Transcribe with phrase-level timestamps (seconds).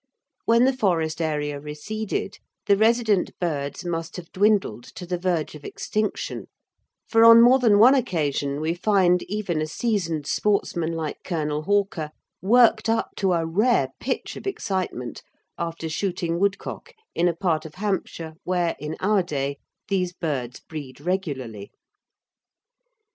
[0.45, 5.63] When the forest area receded, the resident birds must have dwindled to the verge of
[5.63, 6.47] extinction,
[7.07, 12.09] for on more than one occasion we find even a seasoned sportsman like Colonel Hawker
[12.41, 15.21] worked up to a rare pitch of excitement
[15.59, 20.99] after shooting woodcock in a part of Hampshire where in our day these birds breed
[20.99, 21.69] regularly.